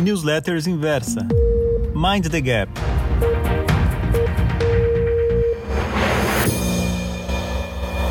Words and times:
Newsletters 0.00 0.66
Inversa. 0.66 1.28
Mind 1.94 2.30
the 2.30 2.40
Gap. 2.40 2.70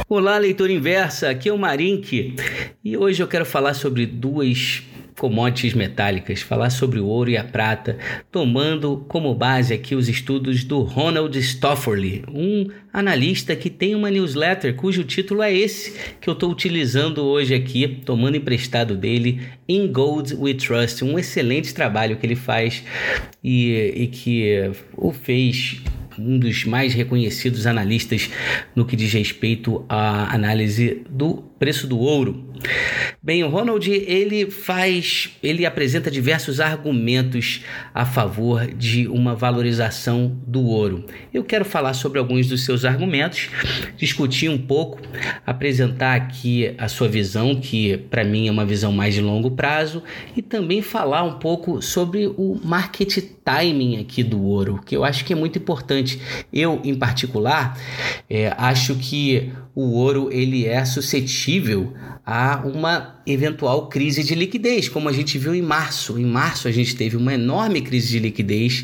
Olá, 0.08 0.38
leitor 0.38 0.70
inversa, 0.70 1.30
aqui 1.30 1.50
é 1.50 1.54
o 1.54 1.58
Marink 1.58 2.36
e 2.84 2.98
hoje 2.98 3.22
eu 3.22 3.28
quero 3.28 3.46
falar 3.46 3.74
sobre 3.74 4.06
duas 4.06 4.84
commodities 5.20 5.74
metálicas, 5.74 6.42
falar 6.42 6.70
sobre 6.70 6.98
o 6.98 7.06
ouro 7.06 7.30
e 7.30 7.36
a 7.36 7.44
prata, 7.44 7.98
tomando 8.32 9.06
como 9.10 9.36
base 9.36 9.74
aqui 9.74 9.94
os 9.94 10.08
estudos 10.08 10.64
do 10.64 10.82
Ronald 10.82 11.38
Stofferly, 11.44 12.24
um 12.30 12.70
analista 12.92 13.54
que 13.54 13.70
tem 13.70 13.94
uma 13.94 14.10
newsletter 14.10 14.76
cujo 14.76 15.04
título 15.04 15.44
é 15.44 15.54
esse 15.54 15.94
que 16.22 16.30
eu 16.30 16.34
estou 16.34 16.50
utilizando 16.50 17.26
hoje 17.26 17.54
aqui, 17.54 18.00
tomando 18.06 18.38
emprestado 18.38 18.96
dele, 18.96 19.42
In 19.68 19.92
Gold 19.92 20.34
We 20.36 20.54
Trust, 20.54 21.04
um 21.04 21.20
excelente 21.20 21.74
trabalho 21.74 22.16
que 22.16 22.26
ele 22.26 22.38
faz 22.38 22.82
e, 23.44 23.94
e 23.96 24.08
que 24.08 24.72
o 24.96 25.12
fez 25.12 25.82
um 26.18 26.40
dos 26.40 26.64
mais 26.64 26.94
reconhecidos 26.94 27.68
analistas 27.68 28.30
no 28.76 28.86
que 28.86 28.96
diz 28.96 29.12
respeito 29.14 29.86
à 29.90 30.34
análise 30.34 31.04
do 31.10 31.49
preço 31.60 31.86
do 31.86 32.00
ouro. 32.00 32.50
Bem, 33.22 33.44
o 33.44 33.50
Ronald 33.50 33.90
ele 33.92 34.50
faz, 34.50 35.30
ele 35.44 35.66
apresenta 35.66 36.10
diversos 36.10 36.60
argumentos 36.62 37.66
a 37.94 38.06
favor 38.06 38.66
de 38.66 39.08
uma 39.08 39.36
valorização 39.36 40.40
do 40.48 40.66
ouro. 40.66 41.06
Eu 41.34 41.44
quero 41.44 41.66
falar 41.66 41.94
sobre 41.94 42.18
alguns 42.18 42.48
dos 42.48 42.64
seus 42.64 42.86
argumentos, 42.86 43.50
discutir 43.98 44.50
um 44.50 44.58
pouco, 44.58 45.02
apresentar 45.46 46.16
aqui 46.16 46.74
a 46.78 46.88
sua 46.88 47.10
visão, 47.10 47.56
que 47.56 47.98
para 47.98 48.24
mim 48.24 48.48
é 48.48 48.52
uma 48.52 48.66
visão 48.66 48.92
mais 48.92 49.14
de 49.14 49.22
longo 49.22 49.52
prazo, 49.52 50.02
e 50.36 50.42
também 50.42 50.82
falar 50.82 51.24
um 51.24 51.40
pouco 51.40 51.82
sobre 51.82 52.26
o 52.26 52.60
market 52.64 53.18
timing 53.44 54.00
aqui 54.00 54.24
do 54.24 54.42
ouro, 54.42 54.80
que 54.86 54.96
eu 54.96 55.04
acho 55.04 55.26
que 55.26 55.34
é 55.34 55.36
muito 55.36 55.60
importante. 55.60 56.22
Eu, 56.54 56.80
em 56.84 56.96
particular, 56.96 57.78
é, 58.30 58.54
acho 58.58 58.96
que 58.96 59.52
o 59.80 59.94
ouro 59.94 60.28
ele 60.30 60.66
é 60.66 60.84
suscetível 60.84 61.94
a 62.26 62.62
uma 62.66 63.16
eventual 63.26 63.88
crise 63.88 64.24
de 64.24 64.36
liquidez, 64.36 64.90
como 64.90 65.08
a 65.08 65.14
gente 65.14 65.38
viu 65.38 65.56
em 65.56 65.62
março. 65.62 66.20
Em 66.20 66.26
março 66.26 66.68
a 66.68 66.72
gente 66.72 66.96
teve 66.96 67.16
uma 67.16 67.34
enorme 67.34 67.82
crise 67.82 68.10
de 68.10 68.20
liquidez, 68.20 68.84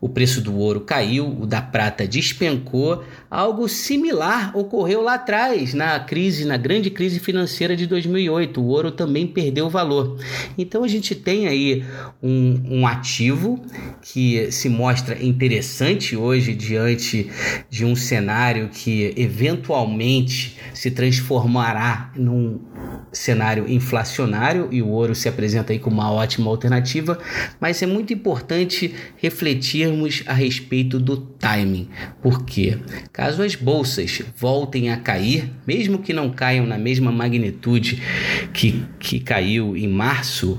o 0.00 0.08
preço 0.08 0.40
do 0.40 0.56
ouro 0.56 0.80
caiu, 0.80 1.26
o 1.40 1.46
da 1.46 1.62
prata 1.62 2.06
despencou. 2.06 3.04
Algo 3.30 3.68
similar 3.68 4.56
ocorreu 4.56 5.02
lá 5.02 5.14
atrás, 5.14 5.72
na 5.72 6.00
crise, 6.00 6.44
na 6.44 6.56
grande 6.56 6.90
crise 6.90 7.20
financeira 7.20 7.76
de 7.76 7.86
2008. 7.86 8.60
O 8.60 8.66
ouro 8.66 8.90
também 8.90 9.26
perdeu 9.26 9.70
valor. 9.70 10.18
Então 10.58 10.82
a 10.82 10.88
gente 10.88 11.14
tem 11.14 11.46
aí 11.46 11.84
um, 12.22 12.80
um 12.80 12.86
ativo 12.86 13.64
que 14.02 14.50
se 14.50 14.68
mostra 14.68 15.22
interessante 15.22 16.16
hoje 16.16 16.54
diante 16.54 17.30
de 17.70 17.84
um 17.84 17.94
cenário 17.94 18.68
que 18.68 19.14
eventualmente 19.16 20.23
se 20.72 20.90
transformará 20.90 22.10
num 22.16 22.60
cenário 23.12 23.68
inflacionário 23.70 24.68
e 24.70 24.82
o 24.82 24.88
ouro 24.88 25.14
se 25.14 25.28
apresenta 25.28 25.72
aí 25.72 25.78
como 25.78 26.00
uma 26.00 26.10
ótima 26.10 26.50
alternativa, 26.50 27.18
mas 27.60 27.82
é 27.82 27.86
muito 27.86 28.12
importante 28.12 28.94
refletirmos 29.16 30.22
a 30.26 30.32
respeito 30.32 30.98
do 30.98 31.16
timing. 31.16 31.88
Porque 32.22 32.78
caso 33.12 33.42
as 33.42 33.54
bolsas 33.54 34.22
voltem 34.36 34.90
a 34.90 34.96
cair, 34.96 35.50
mesmo 35.66 35.98
que 35.98 36.12
não 36.12 36.30
caiam 36.30 36.66
na 36.66 36.78
mesma 36.78 37.12
magnitude 37.12 38.02
que, 38.52 38.84
que 38.98 39.20
caiu 39.20 39.76
em 39.76 39.88
março, 39.88 40.58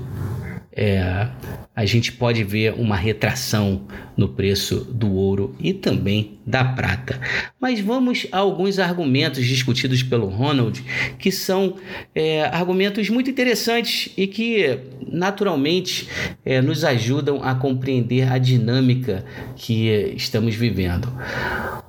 é, 0.76 1.28
a 1.74 1.86
gente 1.86 2.12
pode 2.12 2.44
ver 2.44 2.74
uma 2.74 2.96
retração 2.96 3.86
no 4.14 4.28
preço 4.28 4.84
do 4.84 5.10
ouro 5.10 5.56
e 5.58 5.72
também 5.72 6.38
da 6.46 6.62
prata. 6.62 7.18
Mas 7.58 7.80
vamos 7.80 8.26
a 8.30 8.38
alguns 8.38 8.78
argumentos 8.78 9.44
discutidos 9.46 10.02
pelo 10.02 10.26
Ronald, 10.26 10.84
que 11.18 11.32
são 11.32 11.76
é, 12.14 12.44
argumentos 12.44 13.08
muito 13.08 13.30
interessantes 13.30 14.12
e 14.18 14.26
que 14.26 14.78
naturalmente 15.10 16.08
é, 16.44 16.60
nos 16.60 16.84
ajudam 16.84 17.42
a 17.42 17.54
compreender 17.54 18.30
a 18.30 18.36
dinâmica 18.36 19.24
que 19.56 19.88
estamos 20.14 20.54
vivendo. 20.54 21.10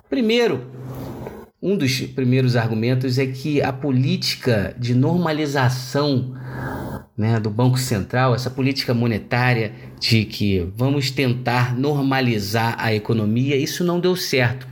Primeiro, 0.09 0.65
um 1.61 1.75
dos 1.75 1.99
primeiros 2.01 2.55
argumentos 2.55 3.17
é 3.17 3.25
que 3.25 3.61
a 3.61 3.73
política 3.73 4.75
de 4.79 4.93
normalização 4.93 6.36
né, 7.17 7.39
do 7.39 7.49
Banco 7.49 7.79
Central, 7.79 8.35
essa 8.35 8.49
política 8.49 8.93
monetária 8.93 9.73
de 9.99 10.23
que 10.23 10.67
vamos 10.75 11.09
tentar 11.09 11.75
normalizar 11.75 12.75
a 12.77 12.93
economia, 12.93 13.55
isso 13.55 13.83
não 13.83 13.99
deu 13.99 14.15
certo. 14.15 14.67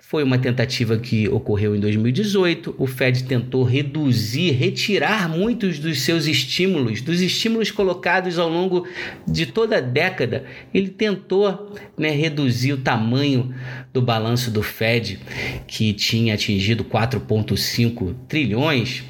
Foi 0.00 0.22
uma 0.22 0.38
tentativa 0.38 0.96
que 0.98 1.28
ocorreu 1.28 1.74
em 1.74 1.80
2018. 1.80 2.74
O 2.78 2.86
Fed 2.86 3.24
tentou 3.24 3.64
reduzir, 3.64 4.50
retirar 4.50 5.28
muitos 5.28 5.78
dos 5.78 6.02
seus 6.02 6.26
estímulos, 6.26 7.00
dos 7.00 7.20
estímulos 7.20 7.70
colocados 7.70 8.38
ao 8.38 8.48
longo 8.48 8.86
de 9.26 9.46
toda 9.46 9.78
a 9.78 9.80
década. 9.80 10.44
Ele 10.72 10.88
tentou 10.88 11.74
né, 11.98 12.10
reduzir 12.10 12.74
o 12.74 12.78
tamanho 12.78 13.54
do 13.92 14.00
balanço 14.00 14.50
do 14.50 14.62
Fed, 14.62 15.20
que 15.66 15.92
tinha 15.92 16.34
atingido 16.34 16.82
4,5 16.84 18.14
trilhões 18.26 19.04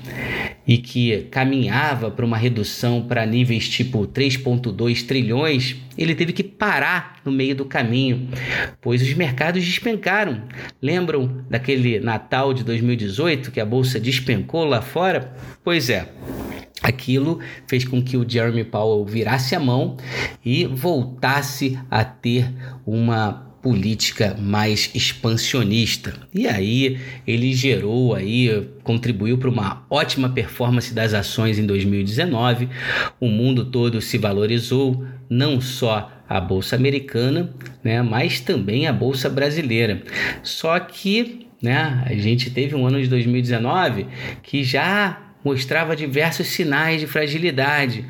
e 0.66 0.78
que 0.78 1.28
caminhava 1.30 2.10
para 2.10 2.24
uma 2.24 2.36
redução 2.36 3.02
para 3.02 3.24
níveis 3.24 3.68
tipo 3.68 4.06
3,2 4.06 5.06
trilhões, 5.06 5.76
ele 5.96 6.14
teve 6.14 6.32
que 6.32 6.42
parar 6.42 7.20
no 7.24 7.30
meio 7.30 7.54
do 7.54 7.64
caminho, 7.64 8.28
pois 8.80 9.02
os 9.02 9.14
mercados 9.14 9.64
despencaram. 9.64 10.42
Lembram 10.80 11.44
daquele 11.48 12.00
Natal 12.00 12.52
de 12.52 12.64
2018 12.64 13.50
que 13.50 13.60
a 13.60 13.66
bolsa 13.66 14.00
despencou 14.00 14.64
lá 14.64 14.82
fora? 14.82 15.32
Pois 15.62 15.90
é. 15.90 16.08
Aquilo 16.82 17.38
fez 17.68 17.84
com 17.84 18.02
que 18.02 18.16
o 18.16 18.28
Jeremy 18.28 18.64
Powell 18.64 19.04
virasse 19.04 19.54
a 19.54 19.60
mão 19.60 19.96
e 20.44 20.66
voltasse 20.66 21.78
a 21.88 22.04
ter 22.04 22.52
uma 22.84 23.51
política 23.62 24.36
mais 24.38 24.90
expansionista. 24.92 26.14
E 26.34 26.48
aí 26.48 26.98
ele 27.26 27.54
gerou 27.54 28.14
aí, 28.14 28.68
contribuiu 28.82 29.38
para 29.38 29.48
uma 29.48 29.86
ótima 29.88 30.28
performance 30.28 30.92
das 30.92 31.14
ações 31.14 31.58
em 31.58 31.64
2019. 31.64 32.68
O 33.20 33.28
mundo 33.28 33.64
todo 33.64 34.00
se 34.00 34.18
valorizou, 34.18 35.06
não 35.30 35.60
só 35.60 36.10
a 36.28 36.40
bolsa 36.40 36.74
americana, 36.74 37.54
né, 37.84 38.02
mas 38.02 38.40
também 38.40 38.86
a 38.86 38.92
bolsa 38.92 39.30
brasileira. 39.30 40.02
Só 40.42 40.78
que, 40.80 41.46
né, 41.62 42.02
a 42.04 42.14
gente 42.14 42.50
teve 42.50 42.74
um 42.74 42.86
ano 42.86 43.00
de 43.00 43.08
2019 43.08 44.06
que 44.42 44.64
já 44.64 45.31
mostrava 45.44 45.96
diversos 45.96 46.46
sinais 46.48 47.00
de 47.00 47.06
fragilidade. 47.06 48.04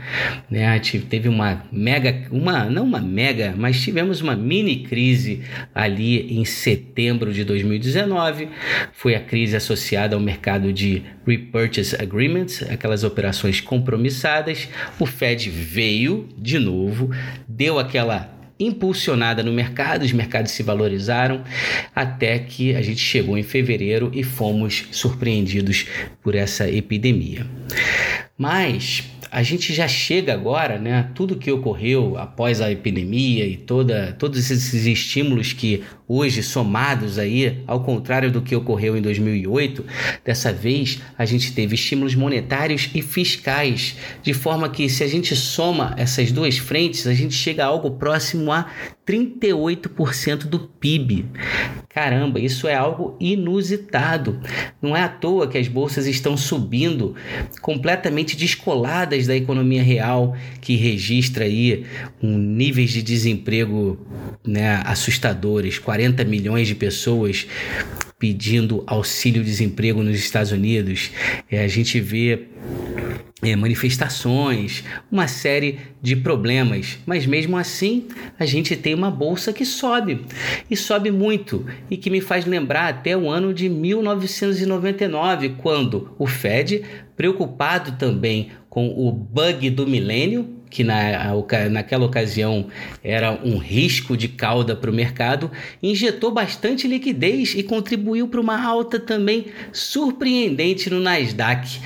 Né? 0.50 0.81
Teve 1.09 1.28
uma 1.28 1.65
mega, 1.72 2.26
uma 2.31 2.65
não 2.65 2.84
uma 2.84 3.00
mega, 3.00 3.54
mas 3.56 3.81
tivemos 3.81 4.20
uma 4.20 4.37
mini 4.37 4.84
crise 4.84 5.43
ali 5.75 6.38
em 6.38 6.44
setembro 6.44 7.32
de 7.32 7.44
2019. 7.44 8.48
Foi 8.93 9.15
a 9.15 9.20
crise 9.20 9.56
associada 9.56 10.15
ao 10.15 10.20
mercado 10.20 10.72
de 10.72 11.03
repurchase 11.26 11.97
agreements, 12.00 12.62
aquelas 12.70 13.04
operações 13.04 13.60
compromissadas. 13.60 14.69
O 14.99 15.06
Fed 15.06 15.49
veio 15.50 16.28
de 16.37 16.59
novo, 16.59 17.10
deu 17.49 17.78
aquela 17.78 18.41
impulsionada 18.66 19.42
no 19.42 19.52
mercado, 19.52 20.02
os 20.02 20.12
mercados 20.12 20.52
se 20.52 20.62
valorizaram 20.62 21.42
até 21.94 22.38
que 22.38 22.74
a 22.74 22.82
gente 22.82 23.00
chegou 23.00 23.36
em 23.36 23.42
fevereiro 23.42 24.10
e 24.14 24.22
fomos 24.22 24.86
surpreendidos 24.90 25.86
por 26.22 26.34
essa 26.34 26.68
epidemia. 26.68 27.46
Mas 28.42 29.04
a 29.30 29.41
gente 29.44 29.72
já 29.72 29.86
chega 29.86 30.34
agora, 30.34 30.76
né? 30.76 31.08
Tudo 31.14 31.36
que 31.36 31.48
ocorreu 31.52 32.19
após 32.19 32.61
a 32.61 32.72
epidemia 32.72 33.46
e 33.46 33.56
toda, 33.56 34.16
todos 34.19 34.50
esses 34.50 34.84
estímulos 34.84 35.52
que 35.52 35.84
hoje 36.08 36.43
somados 36.43 37.20
aí, 37.20 37.62
ao 37.64 37.84
contrário 37.84 38.32
do 38.32 38.43
que 38.43 38.56
ocorreu 38.56 38.96
em 38.96 39.00
2008, 39.00 39.84
dessa 40.25 40.52
vez 40.52 41.00
a 41.16 41.25
gente 41.25 41.52
teve 41.55 41.76
estímulos 41.76 42.16
monetários 42.16 42.90
e 42.93 43.00
fiscais, 43.00 43.96
de 44.25 44.34
forma 44.34 44.69
que 44.69 44.88
se 44.88 45.05
a 45.05 45.08
gente 45.08 45.37
soma 45.37 45.94
essas 45.96 46.32
duas 46.32 46.58
frentes, 46.58 47.06
a 47.06 47.14
gente 47.14 47.34
chega 47.34 47.62
a 47.62 47.69
algo 47.69 47.93
próximo 47.93 48.50
a 48.50 48.66
38% 49.06 50.44
do 50.44 50.60
PIB. 50.60 51.26
Caramba, 51.88 52.40
isso 52.40 52.69
é 52.69 52.75
algo 52.75 53.16
inusitado. 53.20 54.40
Não 54.81 54.96
é 54.96 55.02
à 55.02 55.08
toa 55.08 55.49
que 55.49 55.58
as 55.58 55.69
bolsas 55.69 56.06
estão 56.06 56.37
subindo 56.37 57.14
completamente 57.60 58.37
descoladas 58.37 59.26
da 59.26 59.37
economia 59.37 59.82
real, 59.82 60.37
que 60.60 60.76
registra 60.76 61.44
aí 61.44 61.84
um 62.22 62.38
níveis 62.38 62.90
de 62.90 63.02
desemprego 63.02 63.99
né, 64.46 64.82
assustadores, 64.84 65.78
40 65.78 66.25
milhões 66.25 66.69
de 66.69 66.75
pessoas 66.75 67.46
pedindo 68.22 68.84
auxílio-desemprego 68.87 70.00
nos 70.00 70.16
Estados 70.16 70.52
Unidos. 70.52 71.10
É, 71.50 71.64
a 71.64 71.66
gente 71.66 71.99
vê 71.99 72.46
é, 73.42 73.56
manifestações, 73.56 74.84
uma 75.10 75.26
série 75.26 75.80
de 76.00 76.14
problemas, 76.14 76.98
mas 77.04 77.26
mesmo 77.26 77.56
assim 77.56 78.06
a 78.38 78.46
gente 78.46 78.76
tem 78.76 78.94
uma 78.94 79.10
bolsa 79.10 79.52
que 79.52 79.64
sobe 79.64 80.24
e 80.70 80.76
sobe 80.76 81.10
muito 81.10 81.66
e 81.90 81.96
que 81.96 82.08
me 82.08 82.20
faz 82.20 82.46
lembrar 82.46 82.88
até 82.88 83.16
o 83.16 83.28
ano 83.28 83.52
de 83.52 83.68
1999, 83.68 85.56
quando 85.58 86.14
o 86.18 86.26
Fed, 86.26 86.84
preocupado 87.16 87.92
também 87.98 88.52
com 88.72 88.88
o 88.88 89.12
bug 89.12 89.69
do 89.69 89.86
milênio, 89.86 90.48
que 90.70 90.82
na, 90.82 91.34
naquela 91.70 92.06
ocasião 92.06 92.69
era 93.04 93.38
um 93.44 93.58
risco 93.58 94.16
de 94.16 94.28
cauda 94.28 94.74
para 94.74 94.90
o 94.90 94.94
mercado, 94.94 95.50
injetou 95.82 96.30
bastante 96.30 96.88
liquidez 96.88 97.54
e 97.54 97.62
contribuiu 97.62 98.26
para 98.28 98.40
uma 98.40 98.58
alta 98.58 98.98
também 98.98 99.48
surpreendente 99.70 100.88
no 100.88 101.00
Nasdaq 101.00 101.78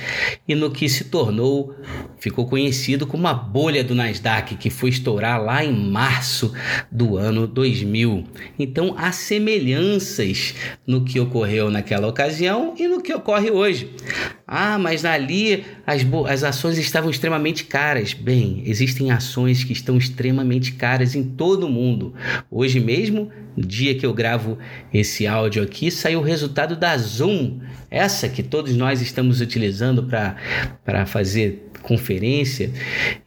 e 0.47 0.55
no 0.55 0.71
que 0.71 0.87
se 0.87 1.03
tornou, 1.03 1.75
ficou 2.17 2.47
conhecido 2.47 3.05
como 3.05 3.27
a 3.27 3.33
bolha 3.33 3.83
do 3.83 3.93
Nasdaq, 3.93 4.55
que 4.55 4.69
foi 4.69 4.89
estourar 4.89 5.43
lá 5.43 5.65
em 5.65 5.73
março 5.73 6.53
do 6.89 7.17
ano 7.17 7.45
2000. 7.45 8.23
Então 8.57 8.95
há 8.97 9.11
semelhanças 9.11 10.55
no 10.87 11.03
que 11.03 11.19
ocorreu 11.19 11.69
naquela 11.69 12.07
ocasião 12.07 12.73
e 12.79 12.87
no 12.87 13.01
que 13.01 13.13
ocorre 13.13 13.51
hoje. 13.51 13.93
Ah, 14.49 14.79
mas 14.79 15.03
ali 15.03 15.65
as, 15.85 16.05
as 16.29 16.43
ações 16.43 16.77
estavam 16.77 17.09
extremamente 17.11 17.65
caras. 17.65 18.13
Bem, 18.13 18.63
existem 18.65 19.11
ações 19.11 19.65
que 19.65 19.73
estão 19.73 19.97
extremamente 19.97 20.71
caras 20.71 21.15
em 21.15 21.23
todo 21.23 21.65
o 21.65 21.69
mundo. 21.69 22.13
Hoje 22.49 22.79
mesmo, 22.79 23.29
dia 23.57 23.93
que 23.93 24.05
eu 24.05 24.13
gravo 24.13 24.57
esse 24.93 25.27
áudio 25.27 25.61
aqui, 25.61 25.91
saiu 25.91 26.19
o 26.19 26.23
resultado 26.23 26.77
da 26.77 26.97
Zoom, 26.97 27.59
essa 27.91 28.29
que 28.29 28.41
todos 28.41 28.73
nós 28.73 29.01
estamos 29.01 29.41
utilizando 29.41 30.03
para 30.03 31.05
fazer 31.05 31.66
conferência 31.81 32.71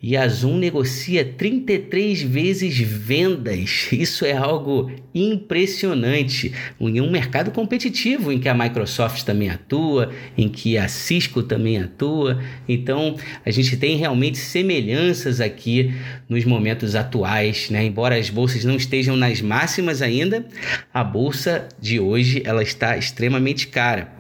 e 0.02 0.17
a 0.17 0.26
Zoom 0.29 0.58
negocia 0.58 1.25
33 1.25 2.23
vezes 2.23 2.79
vendas. 2.79 3.88
Isso 3.93 4.25
é 4.25 4.32
algo 4.32 4.91
impressionante 5.14 6.52
em 6.81 7.00
um 7.00 7.11
mercado 7.11 7.50
competitivo 7.50 8.31
em 8.31 8.38
que 8.38 8.49
a 8.49 8.55
Microsoft 8.55 9.25
também 9.25 9.50
atua, 9.50 10.12
em 10.37 10.49
que 10.49 10.79
a 10.79 10.88
Cisco 10.88 11.43
também 11.43 11.79
atua. 11.79 12.43
Então, 12.69 13.17
a 13.44 13.50
gente 13.50 13.76
tem 13.76 13.97
realmente 13.97 14.38
semelhanças 14.38 15.41
aqui 15.41 15.93
nos 16.29 16.44
momentos 16.44 16.94
atuais, 16.94 17.70
né? 17.70 17.85
Embora 17.85 18.17
as 18.17 18.31
bolsas 18.31 18.64
não 18.64 18.76
estejam 18.76 19.17
nas 19.17 19.41
máximas 19.41 20.02
ainda, 20.02 20.47
a 20.93 21.02
bolsa 21.02 21.69
de 21.81 21.99
hoje 21.99 22.43
ela 22.44 22.62
está 22.62 22.97
extremamente 22.97 23.67
cara. 23.69 24.12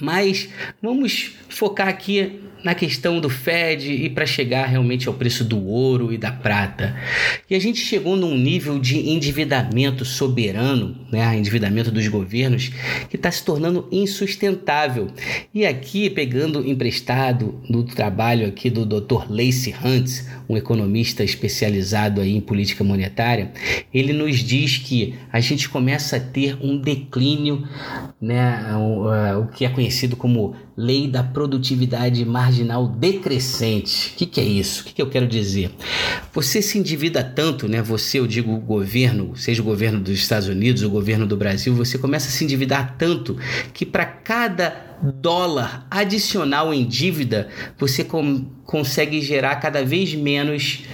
Mas 0.00 0.48
vamos 0.80 1.32
focar 1.48 1.88
aqui 1.88 2.40
na 2.62 2.74
questão 2.74 3.20
do 3.20 3.28
Fed 3.28 3.90
e 3.90 4.10
para 4.10 4.26
chegar 4.26 4.66
realmente 4.66 5.08
ao 5.08 5.14
preço 5.14 5.44
do 5.44 5.64
ouro 5.64 6.12
e 6.12 6.18
da 6.18 6.32
prata. 6.32 6.96
E 7.48 7.54
a 7.54 7.58
gente 7.58 7.78
chegou 7.80 8.16
num 8.16 8.36
nível 8.36 8.78
de 8.78 9.10
endividamento 9.10 10.04
soberano, 10.04 10.96
né, 11.10 11.36
endividamento 11.36 11.90
dos 11.90 12.06
governos, 12.08 12.70
que 13.08 13.16
está 13.16 13.30
se 13.30 13.44
tornando 13.44 13.88
insustentável. 13.92 15.08
E 15.54 15.64
aqui, 15.64 16.10
pegando 16.10 16.68
emprestado 16.68 17.60
do 17.68 17.84
trabalho 17.84 18.46
aqui 18.46 18.68
do 18.70 18.84
Dr. 18.84 19.30
Lacey 19.30 19.74
Hunt, 19.82 20.22
um 20.48 20.56
economista 20.56 21.22
especializado 21.22 22.20
aí 22.20 22.34
em 22.36 22.40
política 22.40 22.82
monetária, 22.82 23.52
ele 23.92 24.12
nos 24.12 24.38
diz 24.38 24.78
que 24.78 25.14
a 25.32 25.40
gente 25.40 25.68
começa 25.68 26.16
a 26.16 26.20
ter 26.20 26.56
um 26.60 26.76
declínio, 26.76 27.66
né, 28.20 28.74
o, 28.76 29.42
o 29.42 29.46
que 29.48 29.64
é 29.64 29.68
conhecido 29.68 30.16
como 30.16 30.56
lei 30.76 31.08
da 31.08 31.22
produtividade 31.22 32.24
marginal 32.24 32.47
decrescente. 32.98 34.12
O 34.14 34.18
que, 34.18 34.26
que, 34.26 34.40
é 34.40 34.44
isso? 34.44 34.82
O 34.82 34.84
que, 34.84 34.94
que, 34.94 35.02
eu 35.02 35.08
quero 35.08 35.26
dizer? 35.26 35.70
Você 36.32 36.60
se 36.62 36.78
endivida 36.78 37.22
tanto, 37.22 37.68
né? 37.68 37.82
Você, 37.82 38.18
eu 38.18 38.26
digo 38.26 38.52
o 38.52 38.60
governo, 38.60 39.36
seja 39.36 39.62
o 39.62 39.64
governo 39.64 40.00
dos 40.00 40.14
Estados 40.18 40.48
Unidos, 40.48 40.82
o 40.82 40.90
governo 40.90 41.26
do 41.26 41.36
Brasil, 41.36 41.74
você 41.74 41.98
começa 41.98 42.28
a 42.28 42.30
se 42.30 42.44
endividar 42.44 42.96
tanto 42.98 43.36
que 43.72 43.84
para 43.86 44.04
cada 44.04 44.98
dólar 45.02 45.86
adicional 45.90 46.72
em 46.74 46.86
dívida, 46.86 47.48
você 47.78 48.02
com, 48.02 48.44
consegue 48.64 49.20
gerar 49.20 49.56
cada 49.56 49.84
vez 49.84 50.14
menos 50.14 50.84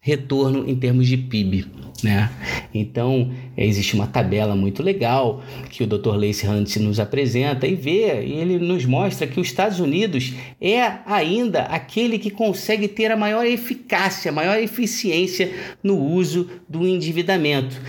retorno 0.00 0.68
em 0.68 0.76
termos 0.76 1.06
de 1.06 1.16
PIB. 1.16 1.85
Né? 2.02 2.30
Então, 2.74 3.30
existe 3.56 3.94
uma 3.94 4.06
tabela 4.06 4.54
muito 4.54 4.82
legal 4.82 5.42
que 5.70 5.82
o 5.82 5.86
Dr. 5.86 6.14
Lacey 6.16 6.48
Hunt 6.48 6.76
nos 6.76 7.00
apresenta 7.00 7.66
e 7.66 7.74
vê, 7.74 8.22
e 8.24 8.32
ele 8.32 8.58
nos 8.58 8.84
mostra 8.84 9.26
que 9.26 9.40
os 9.40 9.46
Estados 9.46 9.80
Unidos 9.80 10.34
é 10.60 10.98
ainda 11.06 11.62
aquele 11.62 12.18
que 12.18 12.30
consegue 12.30 12.86
ter 12.86 13.10
a 13.10 13.16
maior 13.16 13.46
eficácia, 13.46 14.30
a 14.30 14.34
maior 14.34 14.58
eficiência 14.58 15.50
no 15.82 15.96
uso 15.98 16.48
do 16.68 16.86
endividamento, 16.86 17.80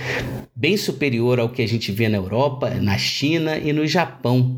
bem 0.56 0.77
superior 0.77 1.39
ao 1.39 1.50
que 1.50 1.62
a 1.62 1.68
gente 1.68 1.92
vê 1.92 2.07
na 2.07 2.18
Europa, 2.18 2.69
na 2.81 2.98
China 2.98 3.57
e 3.57 3.74
no 3.74 3.86
Japão. 3.86 4.57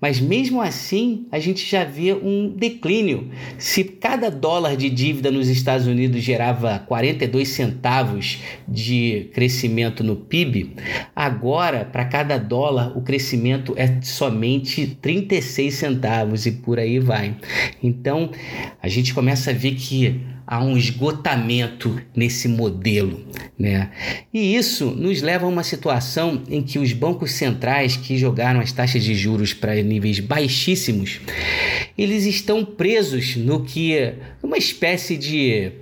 Mas 0.00 0.20
mesmo 0.20 0.60
assim, 0.60 1.26
a 1.32 1.38
gente 1.38 1.68
já 1.68 1.84
vê 1.84 2.12
um 2.12 2.48
declínio. 2.54 3.30
Se 3.58 3.82
cada 3.84 4.30
dólar 4.30 4.76
de 4.76 4.90
dívida 4.90 5.30
nos 5.30 5.48
Estados 5.48 5.86
Unidos 5.86 6.22
gerava 6.22 6.78
42 6.80 7.48
centavos 7.48 8.38
de 8.76 9.30
crescimento 9.32 10.04
no 10.04 10.14
PIB, 10.16 10.76
agora 11.14 11.82
para 11.82 12.04
cada 12.04 12.36
dólar 12.36 12.96
o 12.96 13.00
crescimento 13.00 13.72
é 13.74 14.02
somente 14.02 14.98
36 15.00 15.72
centavos 15.72 16.44
e 16.44 16.52
por 16.52 16.78
aí 16.78 16.98
vai. 16.98 17.34
Então, 17.82 18.30
a 18.82 18.86
gente 18.86 19.14
começa 19.14 19.50
a 19.50 19.54
ver 19.54 19.76
que 19.76 20.20
há 20.46 20.62
um 20.62 20.76
esgotamento 20.76 22.00
nesse 22.14 22.46
modelo, 22.46 23.26
né? 23.58 23.90
E 24.32 24.54
isso 24.54 24.90
nos 24.90 25.20
leva 25.20 25.46
a 25.46 25.48
uma 25.48 25.64
situação 25.64 26.42
em 26.48 26.62
que 26.62 26.78
os 26.78 26.92
bancos 26.92 27.32
centrais 27.32 27.96
que 27.96 28.16
jogaram 28.16 28.60
as 28.60 28.70
taxas 28.70 29.02
de 29.02 29.14
juros 29.14 29.52
para 29.52 29.82
níveis 29.82 30.20
baixíssimos, 30.20 31.20
eles 31.98 32.24
estão 32.26 32.64
presos 32.64 33.36
no 33.36 33.64
que 33.64 34.12
uma 34.42 34.56
espécie 34.56 35.16
de 35.16 35.72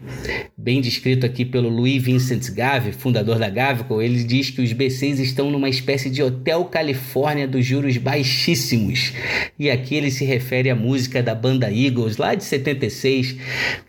bem 0.64 0.80
descrito 0.80 1.26
aqui 1.26 1.44
pelo 1.44 1.68
Louis 1.68 2.02
Vincent 2.02 2.50
Gave, 2.54 2.90
fundador 2.92 3.38
da 3.38 3.50
Gavico, 3.50 4.00
ele 4.00 4.24
diz 4.24 4.48
que 4.48 4.62
os 4.62 4.72
B6 4.72 5.18
estão 5.18 5.50
numa 5.50 5.68
espécie 5.68 6.08
de 6.08 6.22
hotel 6.22 6.64
Califórnia 6.64 7.46
dos 7.46 7.66
juros 7.66 7.98
baixíssimos. 7.98 9.12
E 9.58 9.70
aqui 9.70 9.94
ele 9.94 10.10
se 10.10 10.24
refere 10.24 10.70
à 10.70 10.74
música 10.74 11.22
da 11.22 11.34
banda 11.34 11.70
Eagles 11.70 12.16
lá 12.16 12.34
de 12.34 12.44
76, 12.44 13.36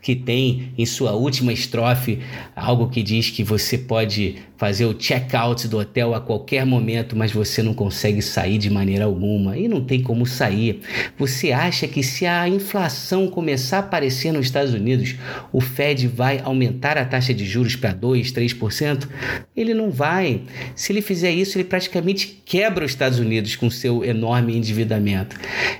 que 0.02 0.14
tem 0.14 0.74
em 0.76 0.84
sua 0.84 1.12
última 1.12 1.50
estrofe 1.50 2.18
algo 2.54 2.90
que 2.90 3.02
diz 3.02 3.30
que 3.30 3.42
você 3.42 3.78
pode 3.78 4.36
fazer 4.56 4.86
o 4.86 4.94
check-out 4.94 5.68
do 5.68 5.78
hotel 5.78 6.14
a 6.14 6.20
qualquer 6.20 6.64
momento, 6.64 7.16
mas 7.16 7.32
você 7.32 7.62
não 7.62 7.74
consegue 7.74 8.22
sair 8.22 8.58
de 8.58 8.70
maneira 8.70 9.04
alguma 9.04 9.56
e 9.56 9.68
não 9.68 9.84
tem 9.84 10.02
como 10.02 10.26
sair. 10.26 10.80
Você 11.18 11.52
acha 11.52 11.86
que 11.86 12.02
se 12.02 12.26
a 12.26 12.48
inflação 12.48 13.28
começar 13.28 13.78
a 13.78 13.80
aparecer 13.80 14.32
nos 14.32 14.46
Estados 14.46 14.72
Unidos, 14.72 15.14
o 15.52 15.60
Fed 15.60 16.08
vai 16.08 16.40
aumentar 16.42 16.96
a 16.96 17.04
taxa 17.04 17.34
de 17.34 17.44
juros 17.44 17.76
para 17.76 17.92
2, 17.92 18.32
3%? 18.32 19.08
Ele 19.56 19.74
não 19.74 19.90
vai. 19.90 20.42
Se 20.74 20.92
ele 20.92 21.02
fizer 21.02 21.30
isso, 21.30 21.56
ele 21.56 21.64
praticamente 21.64 22.42
quebra 22.44 22.84
os 22.84 22.92
Estados 22.92 23.18
Unidos 23.18 23.56
com 23.56 23.68
seu 23.70 24.04
enorme 24.04 24.56
endividamento. 24.56 25.36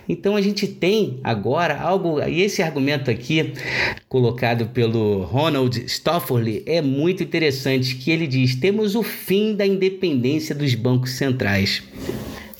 Então 0.09 0.37
a 0.37 0.41
gente 0.41 0.67
tem 0.67 1.19
agora 1.23 1.79
algo, 1.81 2.21
e 2.23 2.43
esse 2.43 2.63
argumento 2.63 3.11
aqui 3.11 3.53
colocado 4.09 4.67
pelo 4.67 5.23
Ronald 5.23 5.89
Stofforley 5.89 6.63
é 6.67 6.81
muito 6.83 7.23
interessante, 7.23 7.95
que 7.97 8.11
ele 8.11 8.27
diz: 8.27 8.55
temos 8.67 8.97
o 8.97 9.03
fim 9.05 9.55
da 9.55 9.65
independência 9.65 10.53
dos 10.53 10.75
bancos 10.75 11.13
centrais. 11.13 11.85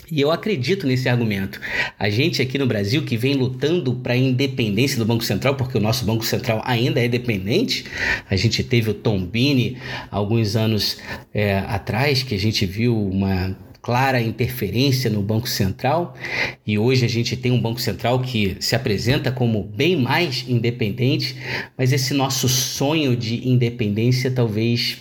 E 0.09 0.21
eu 0.21 0.31
acredito 0.31 0.87
nesse 0.87 1.09
argumento. 1.09 1.61
A 1.99 2.09
gente 2.09 2.41
aqui 2.41 2.57
no 2.59 2.65
Brasil 2.65 3.03
que 3.03 3.17
vem 3.17 3.35
lutando 3.35 3.93
para 3.93 4.13
a 4.13 4.17
independência 4.17 4.99
do 4.99 5.05
Banco 5.05 5.25
Central, 5.25 5.57
porque 5.57 5.77
o 5.77 5.81
nosso 5.81 6.05
Banco 6.05 6.25
Central 6.25 6.63
ainda 6.65 7.05
é 7.05 7.09
dependente, 7.09 7.87
a 8.31 8.37
gente 8.37 8.63
teve 8.63 8.89
o 8.89 8.95
Tombini 8.95 9.79
alguns 10.09 10.55
anos 10.55 10.99
é, 11.35 11.59
atrás, 11.59 12.23
que 12.23 12.37
a 12.37 12.39
gente 12.39 12.65
viu 12.65 12.97
uma 12.97 13.59
clara 13.83 14.21
interferência 14.21 15.11
no 15.11 15.23
Banco 15.23 15.49
Central 15.49 16.17
e 16.65 16.79
hoje 16.79 17.05
a 17.05 17.09
gente 17.09 17.37
tem 17.37 17.51
um 17.51 17.61
Banco 17.61 17.81
Central 17.81 18.21
que 18.21 18.57
se 18.61 18.77
apresenta 18.77 19.33
como 19.33 19.65
bem 19.65 19.97
mais 19.97 20.45
independente, 20.47 21.35
mas 21.77 21.93
esse 21.93 22.15
nosso 22.15 22.49
sonho 22.49 23.17
de 23.17 23.49
independência 23.49 24.31
talvez 24.31 24.99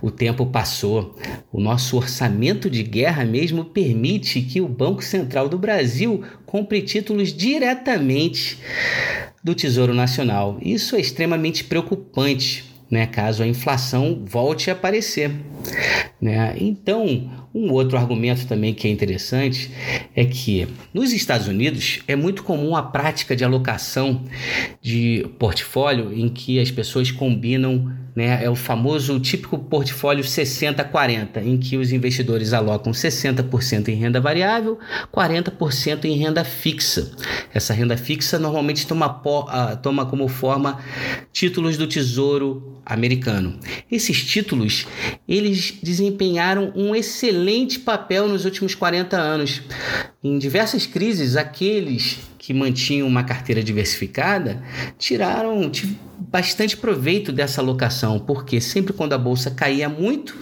o 0.00 0.10
tempo 0.10 0.46
passou. 0.46 1.16
O 1.52 1.60
nosso 1.60 1.96
orçamento 1.96 2.68
de 2.68 2.82
guerra 2.82 3.24
mesmo 3.24 3.64
permite 3.64 4.42
que 4.42 4.60
o 4.60 4.68
Banco 4.68 5.02
Central 5.02 5.48
do 5.48 5.58
Brasil 5.58 6.22
compre 6.44 6.82
títulos 6.82 7.32
diretamente 7.32 8.58
do 9.42 9.54
Tesouro 9.54 9.94
Nacional. 9.94 10.58
Isso 10.60 10.96
é 10.96 11.00
extremamente 11.00 11.64
preocupante 11.64 12.72
né, 12.92 13.06
caso 13.06 13.42
a 13.42 13.46
inflação 13.46 14.22
volte 14.26 14.68
a 14.68 14.74
aparecer. 14.74 15.30
Né? 16.20 16.54
Então, 16.58 17.48
um 17.54 17.72
outro 17.72 17.96
argumento 17.96 18.46
também 18.46 18.74
que 18.74 18.86
é 18.86 18.90
interessante 18.90 19.70
é 20.14 20.26
que 20.26 20.68
nos 20.92 21.10
Estados 21.10 21.48
Unidos 21.48 22.00
é 22.06 22.14
muito 22.14 22.42
comum 22.42 22.76
a 22.76 22.82
prática 22.82 23.34
de 23.34 23.44
alocação 23.44 24.22
de 24.82 25.26
portfólio 25.38 26.12
em 26.12 26.28
que 26.28 26.60
as 26.60 26.70
pessoas 26.70 27.10
combinam 27.10 27.90
né? 28.14 28.44
É 28.44 28.50
o 28.50 28.54
famoso 28.54 29.18
típico 29.18 29.58
portfólio 29.58 30.22
60-40, 30.22 31.44
em 31.44 31.56
que 31.56 31.76
os 31.76 31.92
investidores 31.92 32.52
alocam 32.52 32.92
60% 32.92 33.88
em 33.88 33.94
renda 33.94 34.20
variável, 34.20 34.78
40% 35.12 36.04
em 36.04 36.16
renda 36.16 36.44
fixa. 36.44 37.10
Essa 37.54 37.72
renda 37.72 37.96
fixa 37.96 38.38
normalmente 38.38 38.86
toma, 38.86 39.08
toma 39.82 40.06
como 40.06 40.28
forma 40.28 40.78
títulos 41.32 41.76
do 41.76 41.86
Tesouro 41.86 42.80
americano. 42.84 43.58
Esses 43.90 44.24
títulos, 44.24 44.86
eles 45.26 45.78
desempenharam 45.82 46.72
um 46.74 46.94
excelente 46.94 47.78
papel 47.78 48.28
nos 48.28 48.44
últimos 48.44 48.74
40 48.74 49.16
anos. 49.16 49.62
Em 50.22 50.38
diversas 50.38 50.86
crises, 50.86 51.36
aqueles 51.36 52.18
que 52.42 52.52
mantinham 52.52 53.06
uma 53.06 53.22
carteira 53.22 53.62
diversificada 53.62 54.60
tiraram 54.98 55.70
bastante 56.18 56.76
proveito 56.76 57.30
dessa 57.30 57.60
alocação, 57.60 58.18
porque 58.18 58.60
sempre 58.60 58.92
quando 58.92 59.12
a 59.12 59.18
bolsa 59.18 59.48
caía 59.52 59.88
muito, 59.88 60.36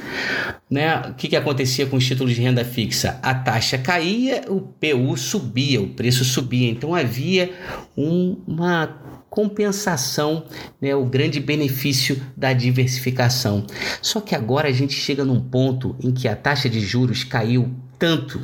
né, 0.71 0.97
o 1.11 1.15
que, 1.15 1.29
que 1.29 1.37
acontecia 1.37 1.85
com 1.85 1.99
os 1.99 2.07
títulos 2.07 2.35
de 2.35 2.41
renda 2.41 2.65
fixa? 2.65 3.21
A 3.23 3.35
taxa 3.35 3.77
caía, 3.77 4.45
o 4.49 4.63
PU 4.63 5.15
subia, 5.19 5.83
o 5.83 5.89
preço 5.89 6.25
subia, 6.25 6.71
então 6.71 6.95
havia 6.95 7.53
um, 7.95 8.39
uma 8.47 8.99
compensação, 9.29 10.47
né, 10.81 10.95
o 10.97 11.05
grande 11.05 11.39
benefício 11.39 12.19
da 12.35 12.55
diversificação. 12.55 13.67
Só 14.01 14.23
que 14.23 14.35
agora 14.35 14.69
a 14.69 14.73
gente 14.73 14.95
chega 14.95 15.23
num 15.23 15.39
ponto 15.39 15.95
em 16.03 16.11
que 16.13 16.27
a 16.27 16.35
taxa 16.35 16.67
de 16.67 16.81
juros 16.81 17.25
caiu 17.25 17.71
tanto 18.01 18.41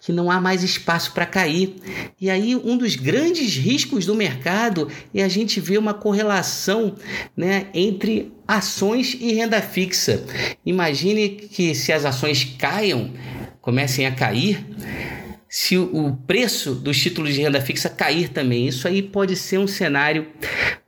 que 0.00 0.12
não 0.12 0.30
há 0.30 0.40
mais 0.40 0.62
espaço 0.62 1.12
para 1.12 1.26
cair. 1.26 1.74
E 2.20 2.30
aí, 2.30 2.54
um 2.54 2.78
dos 2.78 2.94
grandes 2.94 3.56
riscos 3.56 4.06
do 4.06 4.14
mercado 4.14 4.88
é 5.12 5.24
a 5.24 5.28
gente 5.28 5.60
ver 5.60 5.78
uma 5.78 5.92
correlação 5.92 6.94
né, 7.36 7.66
entre 7.74 8.32
ações 8.46 9.16
e 9.20 9.32
renda 9.32 9.60
fixa. 9.60 10.24
Imagine 10.64 11.28
que 11.28 11.74
se 11.74 11.92
as 11.92 12.04
ações 12.04 12.44
caiam, 12.56 13.10
comecem 13.60 14.06
a 14.06 14.12
cair, 14.12 14.64
se 15.56 15.78
o 15.78 16.18
preço 16.26 16.74
dos 16.74 17.00
títulos 17.00 17.32
de 17.32 17.40
renda 17.40 17.60
fixa 17.60 17.88
cair 17.88 18.28
também. 18.28 18.66
Isso 18.66 18.88
aí 18.88 19.00
pode 19.00 19.36
ser 19.36 19.56
um 19.56 19.68
cenário 19.68 20.26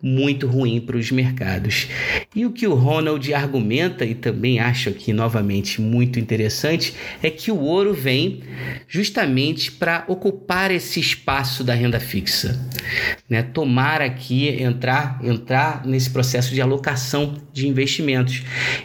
muito 0.02 0.49
ruim 0.49 0.80
para 0.80 0.96
os 0.96 1.12
mercados. 1.12 1.87
E 2.35 2.44
o 2.44 2.50
que 2.50 2.66
o 2.66 2.75
Ronald 2.75 3.32
argumenta, 3.32 4.04
e 4.04 4.12
também 4.12 4.58
acho 4.58 4.88
aqui 4.88 5.12
novamente 5.12 5.80
muito 5.80 6.18
interessante, 6.18 6.94
é 7.23 7.30
que 7.30 7.52
o 7.52 7.61
ouro 7.61 7.94
vem 7.94 8.40
justamente 8.88 9.70
para 9.70 10.04
ocupar 10.08 10.73
esse 10.73 10.99
espaço 10.99 11.62
da 11.62 11.73
renda 11.73 12.00
fixa. 12.00 12.61
Né? 13.30 13.44
Tomar 13.44 14.02
aqui, 14.02 14.49
entrar, 14.49 15.20
entrar 15.23 15.87
nesse 15.87 16.11
processo 16.11 16.52
de 16.52 16.61
alocação 16.61 17.37
de 17.52 17.68
investimentos. 17.68 18.42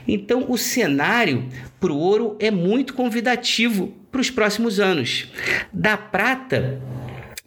Então, 0.07 0.45
o 0.47 0.59
cenário 0.59 1.49
para 1.79 1.91
o 1.91 1.97
ouro 1.97 2.37
é 2.39 2.51
muito 2.51 2.93
convidativo 2.93 3.99
para 4.11 4.21
os 4.21 4.29
próximos 4.29 4.79
anos. 4.79 5.27
Da 5.71 5.95
prata, 5.95 6.81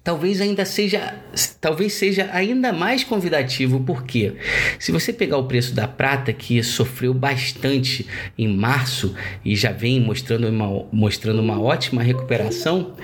talvez 0.04 0.40
ainda 0.40 0.64
seja 0.66 1.14
talvez 1.60 1.94
seja 1.94 2.28
ainda 2.32 2.72
mais 2.72 3.02
convidativo 3.02 3.80
porque 3.80 4.34
se 4.78 4.92
você 4.92 5.12
pegar 5.12 5.38
o 5.38 5.46
preço 5.46 5.74
da 5.74 5.88
prata 5.88 6.32
que 6.32 6.62
sofreu 6.62 7.14
bastante 7.14 8.06
em 8.36 8.46
março 8.46 9.14
e 9.42 9.56
já 9.56 9.72
vem 9.72 10.00
mostrando 10.00 10.46
uma, 10.46 10.86
mostrando 10.92 11.40
uma 11.40 11.60
ótima 11.60 12.02
recuperação 12.02 12.94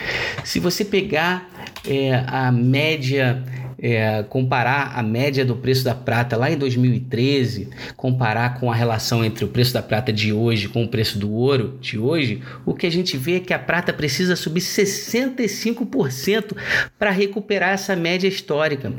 se 0.45 0.61
você 0.61 0.85
pegar 0.85 1.49
é, 1.89 2.23
a 2.27 2.53
média 2.53 3.43
é, 3.83 4.23
comparar 4.29 4.93
a 4.95 5.03
média 5.03 5.45
do 5.45 5.57
preço 5.57 5.85
da 5.85 5.95
prata 5.95 6.37
lá 6.37 6.51
em 6.51 6.57
2013, 6.57 7.69
comparar 7.97 8.61
com 8.61 8.71
a 8.71 8.75
relação 8.75 9.25
entre 9.25 9.45
o 9.45 9.49
preço 9.49 9.73
da 9.73 9.83
prata 9.83 10.13
de 10.13 10.33
hoje 10.33 10.69
com 10.69 10.85
o 10.85 10.89
preço 10.89 11.19
do 11.19 11.33
ouro 11.33 11.79
de 11.81 11.99
hoje, 11.99 12.43
o 12.67 12.75
que 12.75 12.87
a 12.87 12.91
gente 12.91 13.17
vê 13.17 13.37
é 13.37 13.41
que 13.41 13.55
a 13.55 13.59
prata 13.59 13.93
precisa 13.93 14.37
subir 14.37 14.61
65% 14.61 16.57
para 16.99 17.11
recuperar 17.11 17.71
essa 17.71 17.97
média 17.97 18.29
histórica. 18.29 18.93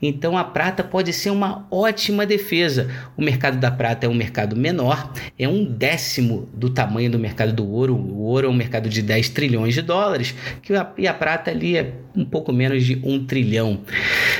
Então 0.00 0.36
a 0.36 0.44
prata 0.44 0.84
pode 0.84 1.12
ser 1.12 1.30
uma 1.30 1.66
ótima 1.70 2.26
defesa. 2.26 2.90
O 3.16 3.22
mercado 3.22 3.58
da 3.58 3.70
prata 3.70 4.06
é 4.06 4.08
um 4.08 4.14
mercado 4.14 4.54
menor, 4.54 5.12
é 5.38 5.48
um 5.48 5.64
décimo 5.64 6.48
do 6.52 6.68
tamanho 6.68 7.10
do 7.10 7.18
mercado 7.18 7.52
do 7.52 7.66
ouro. 7.66 7.94
O 7.94 8.24
ouro 8.24 8.46
é 8.46 8.50
um 8.50 8.54
mercado 8.54 8.88
de 8.88 9.00
10 9.00 9.30
trilhões 9.30 9.74
de 9.74 9.82
dólares, 9.82 10.34
que 10.62 10.74
a, 10.74 10.92
e 10.98 11.08
a 11.08 11.14
prata 11.14 11.50
ali 11.50 11.76
é 11.76 11.94
um 12.14 12.24
pouco 12.24 12.52
menos 12.52 12.84
de 12.84 13.00
um 13.04 13.24
trilhão. 13.24 13.80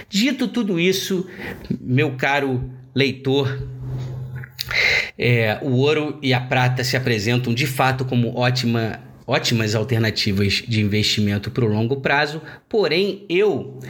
Dito 0.08 0.48
tudo 0.48 0.78
isso, 0.78 1.26
meu 1.80 2.12
caro 2.16 2.70
leitor, 2.94 3.68
é, 5.18 5.58
o 5.62 5.70
ouro 5.72 6.18
e 6.22 6.34
a 6.34 6.40
prata 6.40 6.84
se 6.84 6.96
apresentam 6.96 7.54
de 7.54 7.66
fato 7.66 8.04
como 8.04 8.36
ótima 8.36 9.00
ótimas 9.26 9.74
alternativas 9.74 10.62
de 10.66 10.80
investimento 10.80 11.50
para 11.50 11.64
o 11.64 11.68
longo 11.68 11.96
prazo, 11.96 12.40
porém 12.68 13.24
eu 13.28 13.80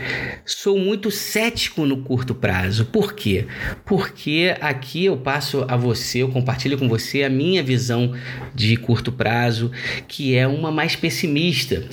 sou 0.47 0.79
muito 0.79 1.11
cético 1.11 1.85
no 1.85 1.99
curto 1.99 2.35
prazo. 2.35 2.87
Por 2.87 3.13
quê? 3.13 3.47
Porque 3.85 4.55
aqui 4.61 5.05
eu 5.05 5.17
passo 5.19 5.65
a 5.69 5.77
você, 5.77 6.23
eu 6.23 6.29
compartilho 6.31 6.79
com 6.79 6.89
você 6.89 7.23
a 7.23 7.29
minha 7.29 7.63
visão 7.63 8.15
de 8.55 8.77
curto 8.77 9.13
prazo, 9.13 9.71
que 10.09 10.35
é 10.35 10.47
uma 10.47 10.73
mais 10.73 10.97
pessimista. 10.97 11.85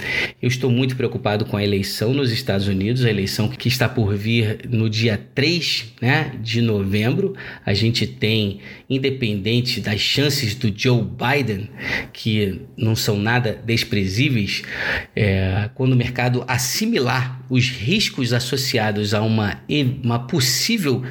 Eu 0.41 0.47
estou 0.47 0.71
muito 0.71 0.95
preocupado 0.95 1.43
com 1.43 1.57
a 1.57 1.63
eleição 1.63 2.13
nos 2.13 2.31
Estados 2.31 2.67
Unidos, 2.67 3.03
a 3.03 3.09
eleição 3.09 3.50
que 3.50 3.67
está 3.67 3.89
por 3.89 4.15
vir 4.15 4.59
no 4.69 4.89
dia 4.89 5.19
3 5.35 5.93
né, 6.01 6.31
de 6.41 6.62
novembro. 6.62 7.35
A 7.65 7.73
gente 7.73 8.07
tem, 8.07 8.59
independente 8.89 9.81
das 9.81 10.00
chances 10.00 10.55
do 10.55 10.71
Joe 10.73 11.03
Biden, 11.03 11.69
que 12.13 12.62
não 12.77 12.95
são 12.95 13.17
nada 13.17 13.32
nada 13.33 13.59
desprezíveis, 13.65 14.63
é, 15.15 15.69
quando 15.73 15.93
o 15.93 15.95
mercado 15.95 16.43
assimilar 16.47 17.39
os 17.53 17.69
riscos 17.69 18.33
associados 18.33 19.13
a 19.13 19.22
uma, 19.22 19.62
uma 20.03 20.17
possível 20.25 21.03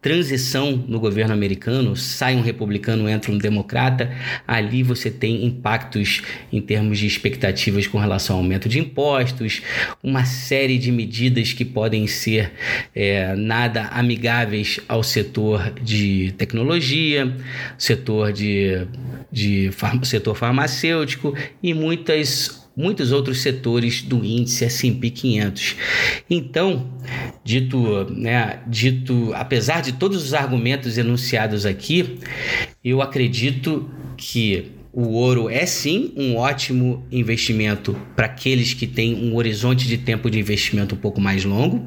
transição 0.00 0.82
no 0.88 0.98
governo 0.98 1.34
americano, 1.34 1.94
sai 1.94 2.34
um 2.34 2.40
republicano, 2.40 3.06
entra 3.06 3.30
um 3.30 3.36
democrata, 3.36 4.10
ali 4.48 4.82
você 4.82 5.10
tem 5.10 5.44
impactos 5.44 6.22
em 6.50 6.58
termos 6.58 6.98
de 6.98 7.06
expectativas 7.06 7.86
com 7.86 7.98
relação 7.98 8.36
ao 8.36 8.42
aumento 8.42 8.66
de 8.66 8.78
impostos, 8.78 9.60
uma 10.02 10.24
série 10.24 10.78
de 10.78 10.90
medidas 10.90 11.52
que 11.52 11.66
podem 11.66 12.06
ser 12.06 12.50
é, 12.94 13.36
nada 13.36 13.82
amigáveis 13.88 14.80
ao 14.88 15.02
setor 15.02 15.70
de 15.82 16.32
tecnologia, 16.38 17.30
setor 17.76 18.32
de, 18.32 18.86
de 19.30 19.70
setor 20.04 20.34
farmacêutico 20.34 21.36
e 21.62 21.74
muitas, 21.74 22.59
muitos 22.76 23.12
outros 23.12 23.42
setores 23.42 24.02
do 24.02 24.24
índice 24.24 24.64
S&P 24.64 25.10
500. 25.10 25.76
Então, 26.28 26.86
dito, 27.44 28.04
né, 28.10 28.60
dito, 28.66 29.32
apesar 29.34 29.80
de 29.82 29.92
todos 29.92 30.22
os 30.22 30.34
argumentos 30.34 30.96
enunciados 30.96 31.66
aqui, 31.66 32.18
eu 32.84 33.02
acredito 33.02 33.90
que 34.16 34.72
o 34.92 35.12
ouro 35.12 35.48
é 35.48 35.64
sim 35.66 36.12
um 36.16 36.36
ótimo 36.36 37.06
investimento 37.12 37.96
para 38.16 38.26
aqueles 38.26 38.74
que 38.74 38.86
têm 38.86 39.14
um 39.14 39.36
horizonte 39.36 39.86
de 39.86 39.98
tempo 39.98 40.28
de 40.28 40.38
investimento 40.38 40.94
um 40.94 40.98
pouco 40.98 41.20
mais 41.20 41.44
longo, 41.44 41.86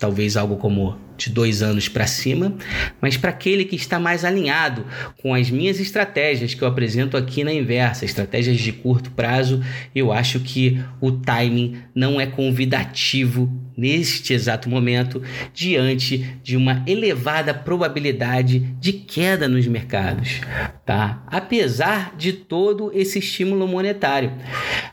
talvez 0.00 0.36
algo 0.36 0.56
como 0.56 0.98
de 1.20 1.28
dois 1.28 1.62
anos 1.62 1.86
para 1.86 2.06
cima, 2.06 2.56
mas 3.00 3.16
para 3.16 3.28
aquele 3.28 3.66
que 3.66 3.76
está 3.76 4.00
mais 4.00 4.24
alinhado 4.24 4.86
com 5.20 5.34
as 5.34 5.50
minhas 5.50 5.78
estratégias 5.78 6.54
que 6.54 6.62
eu 6.62 6.68
apresento 6.68 7.16
aqui 7.16 7.44
na 7.44 7.52
inversa, 7.52 8.06
estratégias 8.06 8.58
de 8.58 8.72
curto 8.72 9.10
prazo, 9.10 9.62
eu 9.94 10.10
acho 10.10 10.40
que 10.40 10.82
o 10.98 11.12
timing 11.12 11.76
não 11.94 12.18
é 12.18 12.26
convidativo 12.26 13.52
neste 13.76 14.34
exato 14.34 14.68
momento 14.68 15.22
diante 15.54 16.38
de 16.42 16.54
uma 16.54 16.82
elevada 16.86 17.54
probabilidade 17.54 18.58
de 18.78 18.92
queda 18.92 19.48
nos 19.48 19.66
mercados, 19.66 20.40
tá? 20.84 21.22
Apesar 21.26 22.14
de 22.16 22.32
todo 22.32 22.90
esse 22.94 23.18
estímulo 23.18 23.66
monetário. 23.66 24.32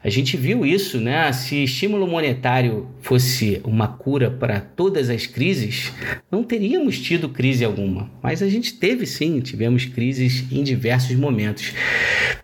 A 0.01 0.09
gente 0.09 0.37
viu 0.37 0.65
isso, 0.65 0.99
né? 0.99 1.31
Se 1.33 1.63
estímulo 1.63 2.07
monetário 2.07 2.87
fosse 3.01 3.59
uma 3.65 3.89
cura 3.89 4.31
para 4.31 4.61
todas 4.61 4.96
todas 4.97 5.09
as 5.11 5.27
crises, 5.27 5.91
não 6.31 6.43
teríamos 6.43 6.99
tido 6.99 7.29
crise 7.29 7.63
alguma. 7.63 8.09
Mas 8.21 8.41
a 8.41 8.49
gente 8.49 8.73
teve 8.73 9.05
sim, 9.05 9.39
tivemos 9.39 9.85
crises 9.85 10.43
em 10.51 10.63
diversos 10.63 11.15
momentos. 11.15 11.71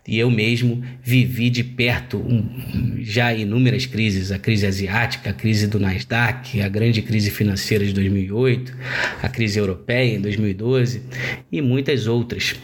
E 0.06 0.18
eu 0.18 0.30
mesmo 0.30 0.84
vivi 1.02 1.50
de 1.50 1.64
perto 1.64 2.18
um, 2.18 2.98
já 3.00 3.34
inúmeras 3.34 3.86
crises: 3.86 4.30
a 4.30 4.38
crise 4.38 4.66
asiática, 4.66 5.30
a 5.30 5.32
crise 5.32 5.66
do 5.66 5.80
Nasdaq, 5.80 6.60
a 6.60 6.68
grande 6.68 7.02
crise 7.02 7.30
financeira 7.30 7.84
de 7.84 7.92
2008, 7.92 8.72
a 9.20 9.28
crise 9.28 9.58
europeia 9.58 10.14
em 10.14 10.20
2012 10.20 11.02
e 11.50 11.60
muitas 11.60 12.06
outras. 12.06 12.54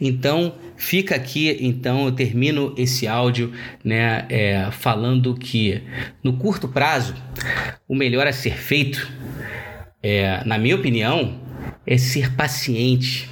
Então, 0.00 0.54
fica 0.78 1.16
aqui, 1.16 1.58
então, 1.60 2.06
eu 2.06 2.12
termino 2.12 2.72
esse 2.78 3.06
áudio 3.06 3.52
né, 3.84 4.24
é, 4.30 4.70
falando 4.70 5.34
que 5.34 5.82
no 6.22 6.38
curto 6.38 6.68
prazo, 6.68 7.14
o 7.86 7.94
melhor 7.94 8.26
a 8.26 8.32
ser 8.32 8.56
feito, 8.56 9.10
é, 10.02 10.42
na 10.46 10.56
minha 10.56 10.76
opinião, 10.76 11.38
é 11.84 11.98
ser 11.98 12.32
paciente. 12.34 13.28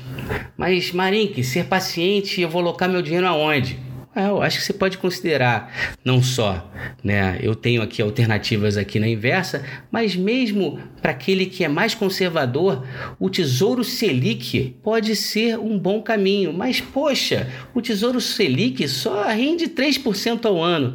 Mas, 0.57 0.93
Marink, 0.93 1.43
ser 1.45 1.67
paciente, 1.67 2.41
eu 2.41 2.49
vou 2.49 2.61
alocar 2.61 2.89
meu 2.89 3.01
dinheiro 3.01 3.27
aonde? 3.27 3.86
É, 4.17 4.29
eu 4.29 4.41
acho 4.41 4.57
que 4.57 4.65
você 4.65 4.73
pode 4.73 4.97
considerar 4.97 5.95
não 6.03 6.23
só, 6.23 6.73
né? 7.05 7.39
Eu 7.43 7.55
tenho 7.55 7.83
aqui 7.83 8.01
alternativas 8.01 8.79
aqui 8.79 8.99
na 8.99 9.07
inversa, 9.07 9.63
mas 9.93 10.17
mesmo 10.17 10.81
para 11.03 11.11
aquele 11.11 11.45
que 11.45 11.63
é 11.63 11.69
mais 11.69 11.95
conservador, 11.95 12.83
o 13.21 13.29
Tesouro 13.29 13.85
Selic 13.85 14.75
pode 14.83 15.15
ser 15.15 15.59
um 15.59 15.79
bom 15.79 16.01
caminho. 16.01 16.51
Mas 16.51 16.81
poxa, 16.81 17.47
o 17.75 17.83
Tesouro 17.83 18.19
Selic 18.19 18.89
só 18.89 19.29
rende 19.29 19.69
3% 19.69 20.47
ao 20.47 20.63
ano. 20.63 20.95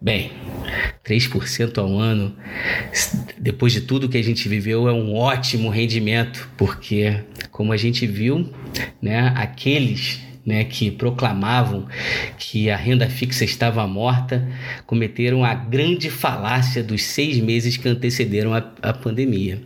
Bem, 0.00 0.30
3% 1.04 1.76
ao 1.78 1.98
ano, 1.98 2.36
depois 3.36 3.72
de 3.72 3.80
tudo 3.80 4.08
que 4.08 4.16
a 4.16 4.22
gente 4.22 4.48
viveu, 4.48 4.88
é 4.88 4.92
um 4.92 5.12
ótimo 5.16 5.70
rendimento, 5.70 6.48
porque 6.56 7.20
como 7.50 7.72
a 7.72 7.76
gente 7.76 8.06
viu, 8.06 8.48
né, 9.02 9.32
aqueles 9.36 10.20
né, 10.44 10.64
que 10.64 10.90
proclamavam 10.90 11.86
que 12.38 12.68
a 12.70 12.76
renda 12.76 13.08
fixa 13.08 13.44
estava 13.44 13.86
morta, 13.86 14.46
cometeram 14.86 15.44
a 15.44 15.54
grande 15.54 16.10
falácia 16.10 16.82
dos 16.82 17.02
seis 17.02 17.38
meses 17.38 17.76
que 17.76 17.88
antecederam 17.88 18.52
a, 18.52 18.64
a 18.82 18.92
pandemia. 18.92 19.62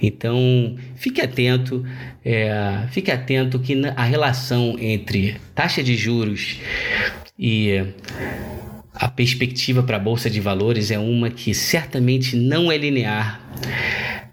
Então, 0.00 0.76
fique 0.96 1.20
atento, 1.20 1.84
é, 2.24 2.86
fique 2.90 3.10
atento 3.10 3.58
que 3.58 3.80
a 3.96 4.04
relação 4.04 4.76
entre 4.78 5.36
taxa 5.54 5.82
de 5.82 5.96
juros 5.96 6.58
e 7.38 7.82
a 8.94 9.08
perspectiva 9.08 9.82
para 9.82 9.96
a 9.96 10.00
bolsa 10.00 10.28
de 10.28 10.40
valores 10.40 10.90
é 10.90 10.98
uma 10.98 11.30
que 11.30 11.54
certamente 11.54 12.36
não 12.36 12.70
é 12.70 12.76
linear 12.76 13.40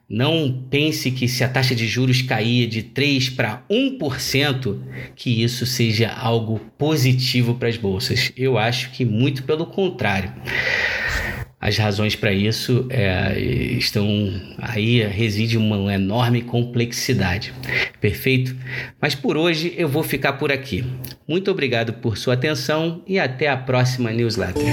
não 0.09 0.65
pense 0.69 1.11
que 1.11 1.27
se 1.27 1.43
a 1.43 1.49
taxa 1.49 1.75
de 1.75 1.85
juros 1.85 2.21
cair 2.21 2.67
de 2.67 2.81
3 2.81 3.29
para 3.29 3.63
1%, 3.69 4.79
que 5.15 5.43
isso 5.43 5.65
seja 5.65 6.09
algo 6.09 6.59
positivo 6.77 7.55
para 7.55 7.67
as 7.67 7.77
bolsas. 7.77 8.31
Eu 8.37 8.57
acho 8.57 8.91
que 8.91 9.03
muito 9.03 9.43
pelo 9.43 9.65
contrário. 9.65 10.33
As 11.59 11.77
razões 11.77 12.15
para 12.15 12.31
isso 12.31 12.85
é, 12.89 13.37
estão 13.39 14.07
aí, 14.59 15.05
reside 15.07 15.57
uma 15.57 15.93
enorme 15.93 16.41
complexidade. 16.41 17.51
Perfeito? 17.99 18.55
Mas 19.01 19.15
por 19.15 19.35
hoje 19.35 19.73
eu 19.75 19.89
vou 19.89 20.03
ficar 20.03 20.33
por 20.33 20.51
aqui. 20.51 20.85
Muito 21.27 21.49
obrigado 21.49 21.93
por 21.93 22.15
sua 22.15 22.35
atenção 22.35 23.01
e 23.07 23.19
até 23.19 23.49
a 23.49 23.57
próxima 23.57 24.11
newsletter. 24.11 24.63